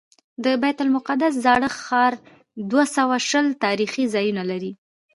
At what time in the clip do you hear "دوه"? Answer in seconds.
2.69-2.83